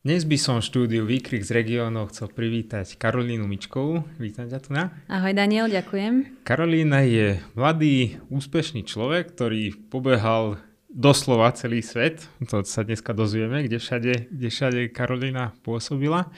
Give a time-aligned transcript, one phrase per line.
[0.00, 4.00] Dnes by som štúdiu Výkrik z regiónov chcel privítať Karolínu Mičkovú.
[4.16, 4.96] Vítam ťa tu na.
[5.12, 6.40] Ahoj Daniel, ďakujem.
[6.40, 10.56] Karolína je mladý, úspešný človek, ktorý pobehal
[10.88, 12.24] doslova celý svet.
[12.48, 16.32] To sa dneska dozvieme, kde všade, kde všade Karolína pôsobila.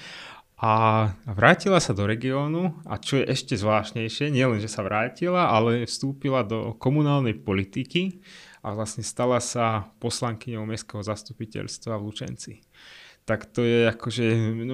[0.59, 0.75] A
[1.23, 6.43] vrátila sa do regiónu a čo je ešte zvláštnejšie, nielen, že sa vrátila, ale vstúpila
[6.43, 8.27] do komunálnej politiky
[8.67, 12.59] a vlastne stala sa poslankyňou Mestského zastupiteľstva v Lučenci
[13.23, 14.25] tak to je akože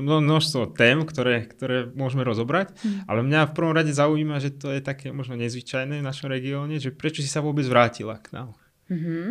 [0.01, 3.05] množstvo tém, ktoré, ktoré môžeme rozobrať, mm.
[3.05, 6.81] ale mňa v prvom rade zaujíma, že to je také možno nezvyčajné v našom regióne,
[6.81, 8.57] že prečo si sa vôbec vrátila k nám?
[8.89, 9.27] Mm-hmm.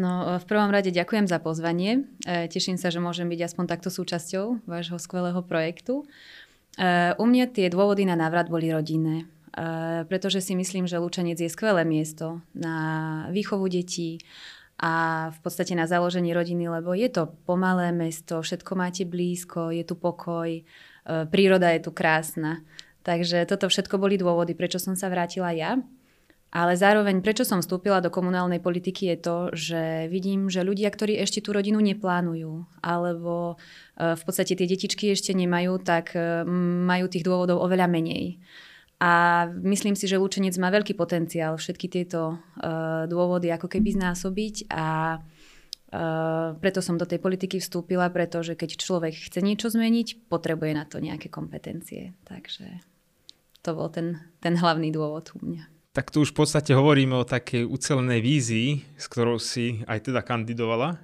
[0.00, 2.08] No v prvom rade ďakujem za pozvanie.
[2.24, 6.08] E, teším sa, že môžem byť aspoň takto súčasťou vášho skvelého projektu.
[6.80, 9.28] E, u mňa tie dôvody na návrat boli rodinné.
[9.52, 14.24] E, pretože si myslím, že Lučenec je skvelé miesto na výchovu detí,
[14.84, 14.92] a
[15.32, 19.96] v podstate na založenie rodiny, lebo je to pomalé mesto, všetko máte blízko, je tu
[19.96, 20.62] pokoj, e,
[21.32, 22.60] príroda je tu krásna.
[23.00, 25.80] Takže toto všetko boli dôvody, prečo som sa vrátila ja.
[26.54, 29.82] Ale zároveň, prečo som vstúpila do komunálnej politiky, je to, že
[30.12, 33.56] vidím, že ľudia, ktorí ešte tú rodinu neplánujú, alebo
[33.96, 36.44] e, v podstate tie detičky ešte nemajú, tak e,
[36.84, 38.36] majú tých dôvodov oveľa menej.
[39.04, 44.72] A myslím si, že Lučenec má veľký potenciál všetky tieto uh, dôvody ako keby znásobiť
[44.72, 50.72] a uh, preto som do tej politiky vstúpila, pretože keď človek chce niečo zmeniť, potrebuje
[50.72, 52.16] na to nejaké kompetencie.
[52.24, 52.80] Takže
[53.60, 55.68] to bol ten, ten hlavný dôvod u mňa.
[55.92, 60.24] Tak tu už v podstate hovoríme o takej ucelenej vízii, s ktorou si aj teda
[60.24, 60.96] kandidovala.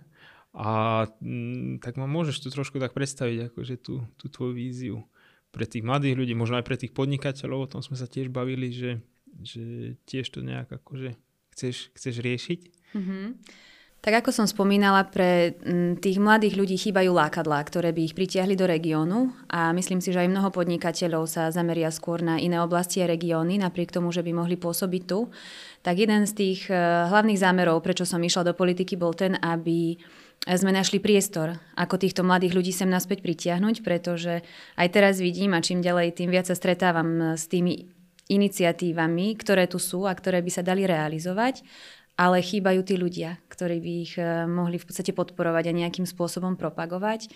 [0.56, 4.96] A m, mm, tak ma môžeš tu trošku tak predstaviť, akože tú, tú tvoju víziu
[5.50, 8.70] pre tých mladých ľudí, možno aj pre tých podnikateľov, o tom sme sa tiež bavili,
[8.70, 9.02] že,
[9.42, 11.18] že tiež to nejak akože
[11.54, 12.60] chceš, chceš riešiť.
[12.94, 13.26] Mm-hmm.
[14.00, 15.60] Tak ako som spomínala, pre
[16.00, 20.24] tých mladých ľudí chýbajú lákadlá, ktoré by ich pritiahli do regiónu a myslím si, že
[20.24, 24.32] aj mnoho podnikateľov sa zameria skôr na iné oblasti a regióny, napriek tomu, že by
[24.32, 25.28] mohli pôsobiť tu.
[25.84, 26.80] Tak jeden z tých eh,
[27.12, 30.00] hlavných zámerov, prečo som išla do politiky, bol ten, aby
[30.48, 34.40] sme našli priestor, ako týchto mladých ľudí sem naspäť pritiahnuť, pretože
[34.80, 37.92] aj teraz vidím a čím ďalej, tým viac sa stretávam s tými
[38.30, 41.66] iniciatívami, ktoré tu sú a ktoré by sa dali realizovať,
[42.14, 46.54] ale chýbajú tí ľudia, ktorí by ich eh, mohli v podstate podporovať a nejakým spôsobom
[46.54, 47.28] propagovať.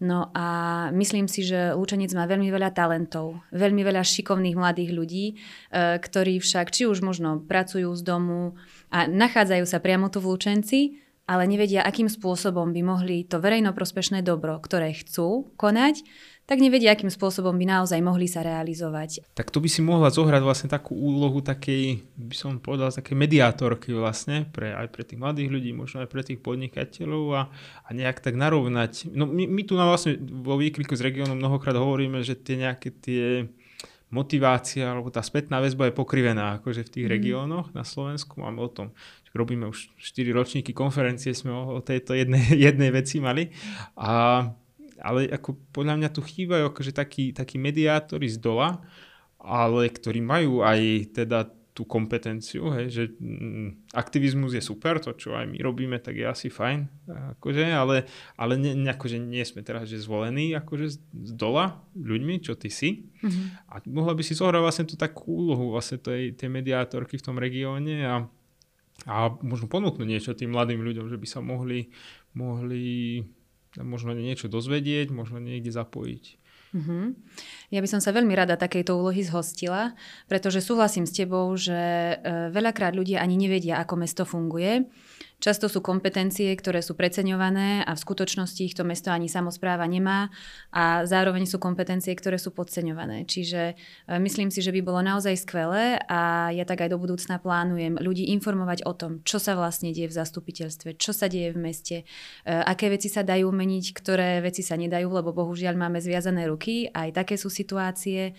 [0.00, 5.26] No a myslím si, že Lučenec má veľmi veľa talentov, veľmi veľa šikovných mladých ľudí,
[5.36, 8.56] eh, ktorí však či už možno pracujú z domu
[8.88, 14.26] a nachádzajú sa priamo tu v Lučenci, ale nevedia, akým spôsobom by mohli to verejnoprospešné
[14.26, 16.02] dobro, ktoré chcú konať,
[16.50, 19.22] tak nevedia, akým spôsobom by naozaj mohli sa realizovať.
[19.38, 23.94] Tak to by si mohla zohrať vlastne takú úlohu takej, by som povedal, také mediátorky
[23.94, 27.42] vlastne, pre, aj pre tých mladých ľudí, možno aj pre tých podnikateľov a,
[27.86, 29.14] a nejak tak narovnať.
[29.14, 32.90] No my, my tu na vlastne vo výkriku z regiónu mnohokrát hovoríme, že tie nejaké
[32.98, 33.46] tie
[34.10, 37.12] motivácia alebo tá spätná väzba je pokrivená akože v tých mm.
[37.14, 38.42] regiónoch na Slovensku.
[38.42, 38.90] Máme o tom
[39.34, 43.50] robíme už 4 ročníky konferencie, sme o, o tejto jednej, jednej veci mali.
[43.94, 44.44] A,
[45.00, 48.82] ale ako podľa mňa tu chýbajú akože takí, takí mediátori z dola,
[49.40, 50.80] ale ktorí majú aj
[51.16, 56.18] teda tú kompetenciu, hej, že mm, aktivizmus je super, to čo aj my robíme, tak
[56.18, 57.08] je asi fajn,
[57.38, 58.04] akože, ale,
[58.34, 62.68] ale ne, akože nie sme teraz že zvolení akože z, z dola ľuďmi, čo ty
[62.68, 63.08] si.
[63.22, 63.46] Mm-hmm.
[63.70, 67.40] A mohla by si zohrať vlastne tú takú úlohu vlastne tej, tej mediátorky v tom
[67.40, 68.28] regióne a
[69.08, 71.88] a možno ponúknuť niečo tým mladým ľuďom, že by sa mohli,
[72.36, 73.24] mohli
[73.78, 76.24] možno niečo dozvedieť, možno niekde zapojiť.
[76.70, 77.04] Mm-hmm.
[77.70, 79.94] Ja by som sa veľmi rada takejto úlohy zhostila,
[80.26, 82.14] pretože súhlasím s tebou, že e,
[82.50, 84.90] veľakrát ľudia ani nevedia, ako mesto funguje
[85.40, 90.28] Často sú kompetencie, ktoré sú preceňované a v skutočnosti ich to mesto ani samozpráva nemá
[90.68, 93.24] a zároveň sú kompetencie, ktoré sú podceňované.
[93.24, 93.74] Čiže e,
[94.20, 98.28] myslím si, že by bolo naozaj skvelé a ja tak aj do budúcna plánujem ľudí
[98.36, 102.04] informovať o tom, čo sa vlastne deje v zastupiteľstve, čo sa deje v meste, e,
[102.44, 106.92] aké veci sa dajú meniť, ktoré veci sa nedajú, lebo bohužiaľ máme zviazané ruky.
[106.92, 108.32] Aj také sú situácie.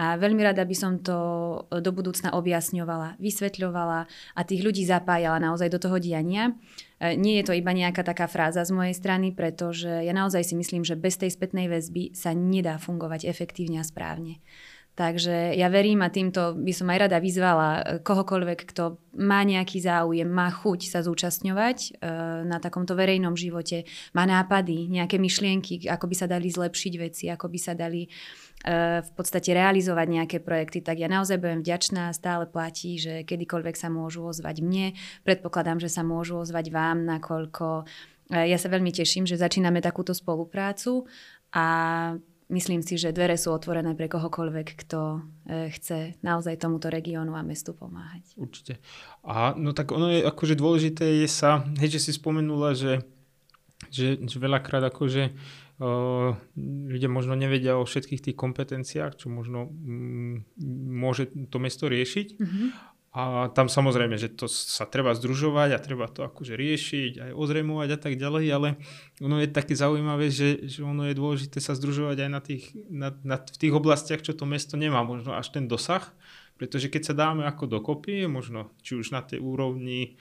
[0.00, 1.18] A veľmi rada by som to
[1.68, 6.56] do budúcna objasňovala, vysvetľovala a tých ľudí zapájala naozaj do toho diania.
[7.02, 10.54] E, nie je to iba nejaká taká fráza z mojej strany, pretože ja naozaj si
[10.56, 14.40] myslím, že bez tej spätnej väzby sa nedá fungovať efektívne a správne.
[14.98, 19.80] Takže ja verím a týmto by som aj rada vyzvala e, kohokoľvek, kto má nejaký
[19.80, 21.90] záujem, má chuť sa zúčastňovať e,
[22.44, 27.46] na takomto verejnom živote, má nápady, nejaké myšlienky, ako by sa dali zlepšiť veci, ako
[27.48, 28.10] by sa dali
[28.60, 33.72] E, v podstate realizovať nejaké projekty, tak ja naozaj budem vďačná, stále platí, že kedykoľvek
[33.72, 34.92] sa môžu ozvať mne.
[35.24, 37.88] Predpokladám, že sa môžu ozvať vám, nakoľko
[38.30, 41.08] Ja sa veľmi teším, že začíname takúto spoluprácu
[41.50, 41.66] a
[42.50, 45.00] myslím si, že dvere sú otvorené pre kohokoľvek, kto
[45.46, 48.26] e, chce naozaj tomuto regiónu a mestu pomáhať.
[48.36, 48.82] Určite.
[49.22, 53.06] A no tak ono je akože dôležité je sa, hej, že si spomenula, že,
[53.88, 55.32] že, že veľakrát akože
[55.80, 56.36] uh,
[56.92, 60.44] ľudia možno nevedia o všetkých tých kompetenciách, čo možno um,
[60.90, 62.28] môže to mesto riešiť.
[62.36, 62.68] Mm-hmm.
[63.10, 67.88] A tam samozrejme, že to sa treba združovať a treba to akože riešiť, aj ozremovať
[67.90, 68.68] a tak ďalej, ale
[69.18, 73.10] ono je také zaujímavé, že, že ono je dôležité sa združovať aj na tých, na,
[73.26, 76.06] na, v tých oblastiach, čo to mesto nemá možno až ten dosah,
[76.54, 80.14] pretože keď sa dáme ako dokopy, možno či už na tej úrovni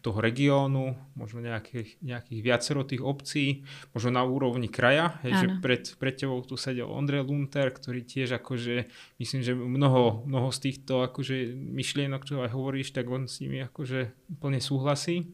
[0.00, 3.60] toho regiónu, možno nejakých, nejakých viacero tých obcí,
[3.92, 8.40] možno na úrovni kraja, hej, že pred, pred tebou tu sedel Ondrej Lunter, ktorý tiež
[8.40, 8.88] akože,
[9.20, 13.60] myslím, že mnoho, mnoho z týchto akože myšlienok, čo aj hovoríš, tak on s nimi
[13.68, 15.28] akože plne súhlasí.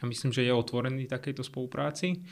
[0.00, 2.24] A myslím, že je otvorený takejto spolupráci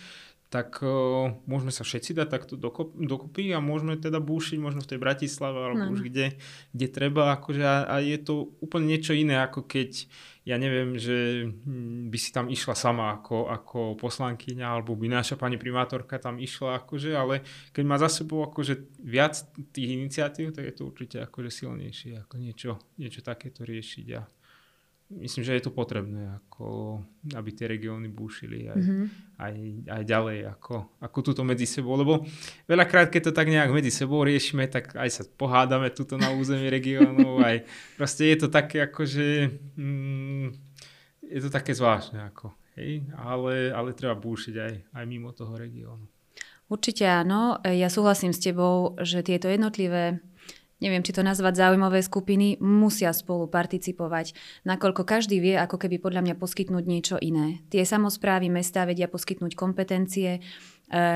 [0.49, 4.91] tak uh, môžeme sa všetci dať takto dokop, dokopy a môžeme teda búšiť možno v
[4.97, 5.93] tej Bratislave alebo no.
[5.93, 6.41] už kde,
[6.73, 7.37] kde treba.
[7.37, 10.09] Akože a, a je to úplne niečo iné, ako keď
[10.49, 15.37] ja neviem, že hm, by si tam išla sama ako, ako poslankyňa alebo by naša
[15.37, 17.45] pani primátorka tam išla, akože, ale
[17.77, 19.37] keď má za sebou akože viac
[19.77, 24.07] tých iniciatív, tak je to určite akože silnejšie, ako niečo, niečo takéto riešiť.
[24.17, 24.25] A
[25.09, 27.01] myslím, že je to potrebné, ako,
[27.33, 29.05] aby tie regióny búšili aj, mm-hmm.
[29.41, 29.55] aj,
[29.89, 32.29] aj ďalej, ako, ako túto medzi sebou, lebo
[32.69, 36.69] veľakrát, keď to tak nejak medzi sebou riešime, tak aj sa pohádame tuto na území
[36.69, 37.65] regiónov, aj
[37.97, 39.49] proste je to také akože,
[39.81, 40.47] mm,
[41.25, 46.05] je to také zvláštne, ako, hej, ale, ale treba búšiť aj, aj mimo toho regiónu.
[46.69, 50.21] Určite áno, ja súhlasím s tebou, že tieto jednotlivé
[50.79, 54.35] neviem, či to nazvať zaujímavé skupiny, musia spolu participovať,
[54.67, 57.63] nakoľko každý vie ako keby podľa mňa poskytnúť niečo iné.
[57.71, 60.41] Tie samozprávy mesta vedia poskytnúť kompetencie, e,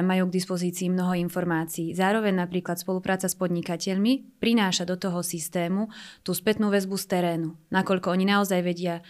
[0.03, 1.95] majú k dispozícii mnoho informácií.
[1.95, 5.89] Zároveň napríklad spolupráca s podnikateľmi prináša do toho systému
[6.27, 9.01] tú spätnú väzbu z terénu, nakoľko oni naozaj vedia,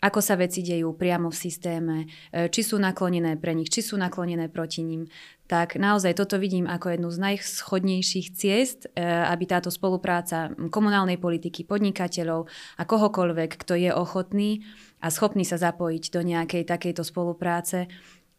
[0.00, 1.96] ako sa veci dejú priamo v systéme,
[2.32, 5.04] e, či sú naklonené pre nich, či sú naklonené proti ním.
[5.44, 11.68] Tak naozaj toto vidím ako jednu z najschodnejších ciest, e, aby táto spolupráca komunálnej politiky,
[11.68, 12.48] podnikateľov
[12.80, 14.64] a kohokoľvek, kto je ochotný
[15.04, 17.92] a schopný sa zapojiť do nejakej takejto spolupráce,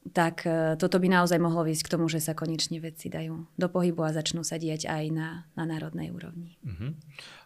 [0.09, 3.67] tak e, toto by naozaj mohlo viesť k tomu, že sa konečne veci dajú do
[3.69, 6.57] pohybu a začnú sa diať aj na, na národnej úrovni.
[6.65, 6.97] Uh-huh.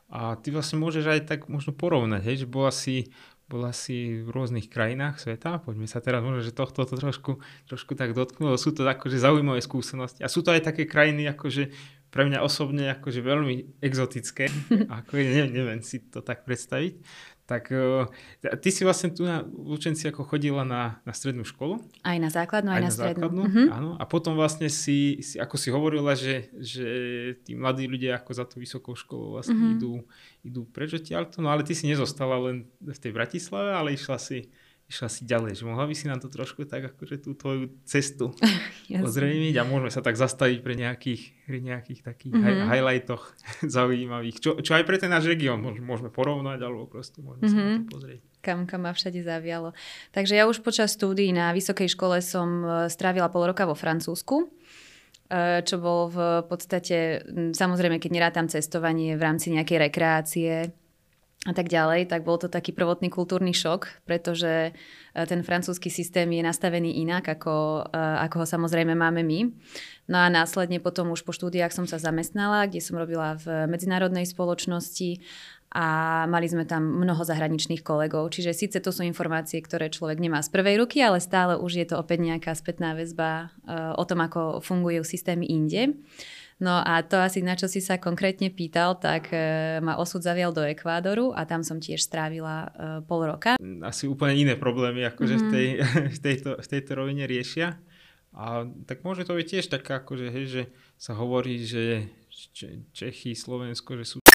[0.08, 3.12] A ty vlastne môžeš aj tak možno porovnať, hej, že bola si
[3.46, 5.62] bola si v rôznych krajinách sveta.
[5.62, 7.38] Poďme sa teraz možno, že tohto to trošku,
[7.70, 8.58] trošku tak dotknulo.
[8.58, 10.26] Sú to akože zaujímavé skúsenosti.
[10.26, 11.70] A sú to aj také krajiny, akože
[12.10, 14.50] pre mňa osobne akože veľmi exotické.
[15.04, 17.04] Ako, neviem, neviem si to tak predstaviť.
[17.46, 18.10] Tak uh,
[18.58, 21.78] ty si vlastne tu na Lučenci ako chodila na, na strednú školu.
[22.02, 23.22] Aj na základnú, aj, aj na, na strednú.
[23.22, 23.68] Základnú, uh-huh.
[23.70, 23.90] áno.
[24.02, 26.88] A potom vlastne si, si, ako si hovorila, že, že
[27.46, 29.78] tí mladí ľudia ako za tú vysokou školou vlastne uh-huh.
[29.78, 29.94] idú,
[30.42, 31.46] idú preč odtiaľto.
[31.46, 34.50] No ale ty si nezostala len v tej Bratislave, ale išla si
[34.86, 38.38] išla si ďalej, že mohla by si nám to trošku tak akože tú tvoju cestu
[39.06, 42.70] ozrejmiť a môžeme sa tak zastaviť pre nejakých, pri nejakých takých mm-hmm.
[42.70, 43.24] highlightoch
[43.76, 47.58] zaujímavých, čo, čo aj pre ten náš región môžeme porovnať alebo proste môžeme mm-hmm.
[47.58, 47.90] sa na to mhm.
[47.90, 48.22] pozrieť.
[48.46, 49.74] Kam, kam ma všade zavialo.
[50.14, 54.54] Takže ja už počas štúdií na vysokej škole som e, strávila pol roka vo Francúzsku
[55.34, 57.26] e, čo bolo v podstate,
[57.58, 60.70] samozrejme, keď nerátam cestovanie v rámci nejakej rekreácie,
[61.46, 66.26] a tak ďalej, tak bol to taký prvotný kultúrny šok, pretože e, ten francúzsky systém
[66.34, 69.54] je nastavený inak, ako, e, ako ho samozrejme máme my.
[70.10, 74.26] No a následne potom už po štúdiách som sa zamestnala, kde som robila v medzinárodnej
[74.26, 75.22] spoločnosti
[75.70, 75.86] a
[76.26, 78.34] mali sme tam mnoho zahraničných kolegov.
[78.34, 81.86] Čiže síce to sú informácie, ktoré človek nemá z prvej ruky, ale stále už je
[81.86, 85.94] to opäť nejaká spätná väzba e, o tom, ako fungujú systémy inde.
[86.56, 90.56] No a to asi, na čo si sa konkrétne pýtal, tak e, ma osud zavial
[90.56, 92.68] do Ekvádoru a tam som tiež strávila e,
[93.04, 93.60] pol roka.
[93.84, 95.52] Asi úplne iné problémy, akože mm-hmm.
[95.52, 95.68] v, tej,
[96.16, 97.76] v, tejto, v tejto rovine riešia.
[98.36, 100.64] A tak môže to byť tiež taká, akože, hej, že
[100.96, 102.08] sa hovorí, že
[102.92, 104.18] Čechy, Slovensko, že sú